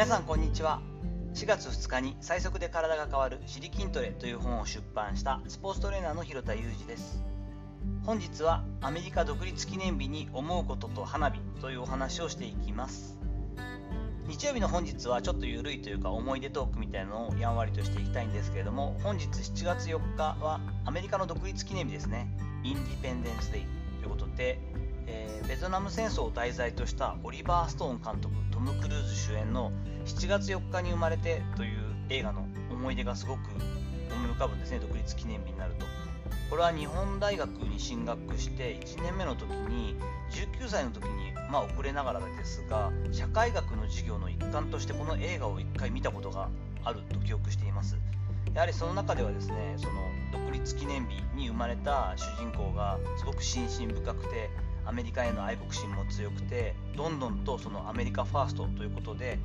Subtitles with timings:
[0.00, 0.80] 皆さんこんにちは。
[1.34, 7.22] 4月2日に最速で体が変わる「シリ筋トレ」という本を出版したスポーツトレーナーの広田裕二です。
[8.06, 13.18] 本日はアメリカ独立記念日に思うことと花火というお話をしていきます。
[14.26, 22.26] 日曜日の本日はちょっと緩いというか思い出トークみたいなのをやんわりとしていきたいんですけれども本日7月4日はアメリカの独立記念日ですね。
[22.64, 23.66] インディペンデンス・デイ
[24.00, 24.58] ということで、
[25.10, 29.72] えー、ベトナム戦争を題材としたオリバー・ストーン監督トム・クルーズ主演の
[30.04, 31.78] 7月4日に生まれてという
[32.08, 33.40] 映画の思い出がすごく
[34.14, 35.86] 思い浮かぶんですね独立記念日になると。
[36.48, 39.94] これは日本大学に進学して1年目の時に
[40.30, 46.48] 19歳の時にまあ遅れながらですが社会学の授業の一環としてこの映画を1回見たことが
[46.84, 47.96] あると記憶しています。
[48.54, 49.92] やはりその中ではですねその
[50.32, 54.50] 独立記念日に生まれた主人公がすごく心身深くて
[54.86, 59.38] アメリカへの愛国心も強くてどんどんとそのアメリカファーストということで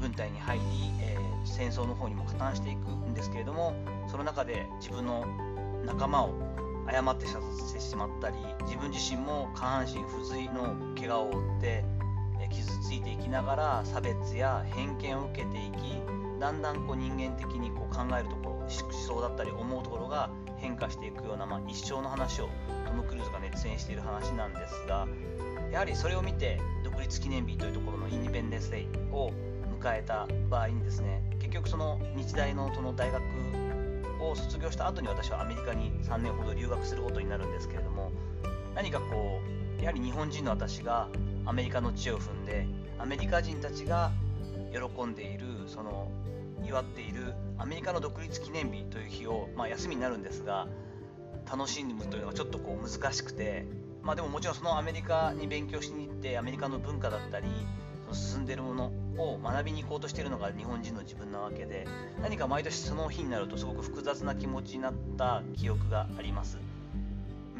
[0.00, 0.64] 軍隊に入り、
[1.00, 3.74] えー、戦争の方にも加担していくんですけれども
[4.08, 5.26] その中で自分の
[5.86, 6.34] 仲間を
[6.86, 11.84] 誤って射殺してしまったり自分自身も下半身不随の怪我を負って、
[12.40, 15.76] え傷ついていきながら差別や偏見を受けていき
[16.40, 22.48] だんだんこう人間的にこう考えるところ思想だったり思うところが変化していくような、まあ、一生の話を
[22.86, 25.06] トム・クルーズが熱演している話なんですが
[25.72, 29.30] やはりそれを見て独立記念日というところのインディペンデンス・デイを
[29.80, 33.22] 迎えた場合にですね結局その日大のその大学
[34.20, 38.12] を卒業した後に私はアメリカに3年ほど留学することになるんですけれども
[38.74, 39.40] 何かこ
[39.78, 41.08] うやはり日本人の私が
[41.46, 42.66] アメリカの地を踏んで
[42.98, 44.12] アメリカ人たちが
[44.72, 46.10] 喜んでいるその
[46.64, 50.66] 祝っているアメリカの独立記念日という日を、まあ、休みになるんですが
[51.50, 53.66] 楽しむというのがちょっとこう難しくて、
[54.02, 57.48] まあ、でももちろんそのアメリカに勉強しに行ってアメリカの文化だったり
[58.04, 61.86] その進んでるものを学びに行こうとしているのが日本人の自分なわけで
[62.22, 66.58] 何か毎年その日になるとすごく複雑な気持ちになった記憶があります。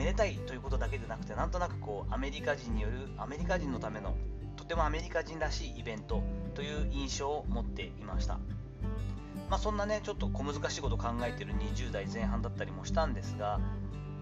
[0.00, 4.16] めでたいということだけでなくてなんとなくこうアメリカ人によるアメリカ人のための
[4.56, 6.22] とてもアメリカ人らしいイベント
[6.54, 8.38] という印象を持っていました。
[9.50, 13.60] まあ、そんなねちょっと小難しいことを考えてる20代前半だったりもしたんですが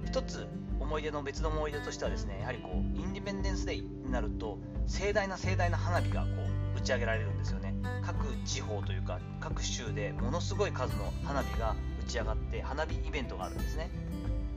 [0.07, 0.49] 一つ
[0.81, 6.29] 思い出の別の思い出としてはですねやはりこうインディペンデンス・デイになると盛大な盛大な花火がこ
[6.75, 7.75] う打ち上げられるんですよね。
[8.03, 13.91] 各地方というか各州でものすごい数の花火が打ち上がって花火イベントがあるんですね。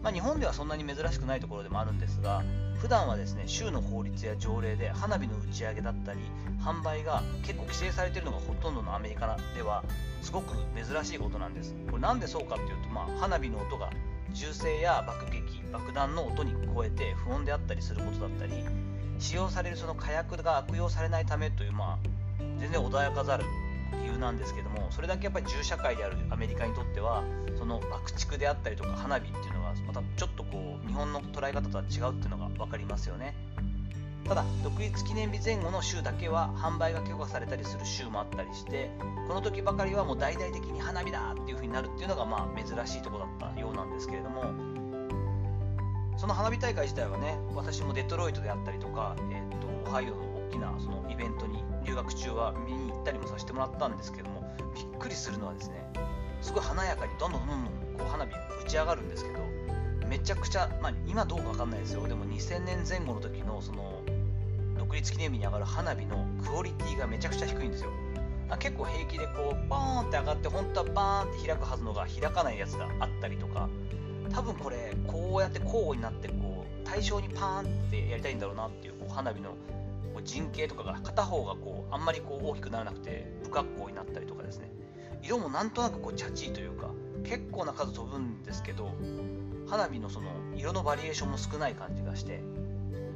[0.03, 2.44] まあ、日本ではそんなに珍しくないところでもあるんですが
[2.79, 6.19] 普段はですね州の法律や条例で花火の打ち上げだったり
[6.59, 9.84] 販売が結構規制されているのがほとんどのアメリカでは
[10.22, 11.75] すごく珍しいことなんです。
[11.89, 13.89] これなんでそうかっていうと、まあ、花火の音が
[14.34, 18.53] 銃声や爆撃爆弾の音に超えて不穏であったりすることだったり
[19.19, 21.97] 使用されるその火薬が悪用されないためという、まあ、
[22.59, 23.45] 全然穏やかざる
[23.91, 27.24] 理由なんですけどもそれだけやっぱり銃社会であるアメリカにとっては
[27.57, 33.35] その爆竹であったりとか花火っていうのがまたちょっとこう日本の捉え方とは違うっていうのが分かりますよね。
[34.28, 38.90] ただ独立記念日前後の週だけは販売が許可されたりする週もあったりして
[39.28, 44.44] この時ばかりはもう大々的に花火だっていう風になるっていうのがまあ珍しいとこだったようなんですけれども
[46.21, 55.83] その花火大会自体はね私もデトロイトであったりとか、えーと、オハイオの大きなそのイベントに留学中は見に行ったりもさせてもらったんですけどもびっくりするのはですね
[56.39, 59.39] すごい華やかにどんどんどんどんこう花火打ち上がるんですけど
[60.07, 62.07] めちゃくちゃ、まあ、今どうか分かんないですよ。
[62.07, 64.03] でも2000年前後の時のその
[64.77, 67.89] 独立記念日に上がる花火のクオリティがめちゃくちゃ低いんですよ。
[68.59, 73.69] 結構平気でこうバーンって上がって本当はバーンって開くはずのが開かないやつがあったりとか
[74.34, 79.56] 多分これこうやって交互になってこう対象にパーンってやりたいんだろうなっていうこう花火の
[80.24, 84.72] 陣形とかが片方がこうあんまりこう大きくならなくて不格好になったりとかですね。
[85.24, 86.90] 色もなんとなくこうチャチーというか
[87.24, 88.92] 結構な数飛ぶんですけど
[89.68, 92.44] 花火のその色のバリエーションも少ない感じがして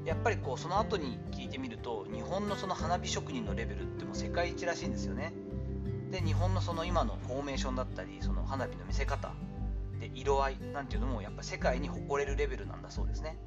[0.06, 5.34] やっぱりこうその後に聞いてみると日本のその花火職人のレベルっても世界一らしいんですよね。
[6.12, 9.34] で日本のその今のフォーメーションだったりその花火の見せ方
[10.00, 13.38] で色合いなんていうのもやっぱ世界に誇れるレベルなんだそうですね。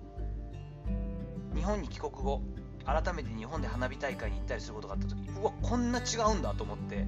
[1.54, 2.42] 日本に帰国後
[2.84, 7.06] 改めて日本で花火大会に行ったりすることがあった時うわこんな違うんだと思って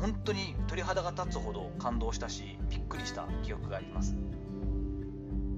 [0.00, 4.16] 本当に鳥肌が立つほど感動したしびっくりした記憶があります。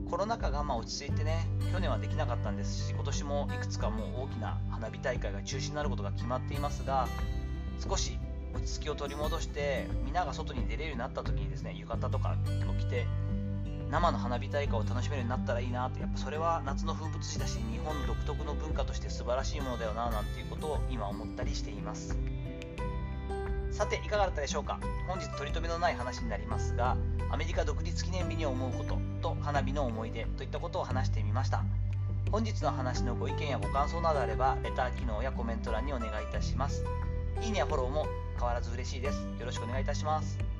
[0.09, 7.09] コロナ禍がまあ落ち着いてね去年はできなかったんですし今年もいくつかもう大きな花火大会が中止になることが決まっていますが
[7.83, 8.17] 少し
[8.55, 12.37] 落ち着きを取り戻してみんなが外に出れるようになった時にですね浴衣とか
[12.71, 12.96] を着て
[13.97, 22.15] 生の花火大会を楽しめるようになったらいいなってやっぱそれは夏の風物詩だし日本独特の文化として素晴らしいものだよななんていうことを今思ったりしています。
[23.73, 24.81] さていかがだったでしょうか。
[25.09, 26.99] 本日取り留めのない話になりますが
[27.31, 31.65] アメリカ独立記念日に思うことと花火の思い出といったことを話してみました。
[32.31, 36.85] 本日の話のご意見やご感想などあればレター機能やコメント欄にお願いいたします。
[37.41, 38.07] いいねやフォローも
[38.37, 39.23] 変わらず嬉しいです。
[39.41, 40.56] よろしくお願いいたします。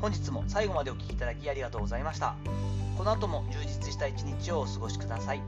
[0.00, 2.36] 本日も最後までお聴きいただきありがとうございました。
[2.96, 5.42] この後も充実した一日をお過ごしください。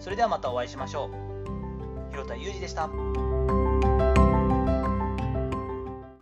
[0.00, 2.10] それではまたお会いしましょう。
[2.10, 2.90] 広田裕二でした。